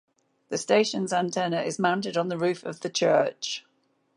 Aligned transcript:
The 0.49 0.57
station's 0.57 1.13
antenna 1.13 1.61
is 1.61 1.77
mounted 1.77 2.17
on 2.17 2.27
the 2.27 2.37
roof 2.39 2.63
of 2.65 2.79
the 2.79 2.89
church. 2.89 3.63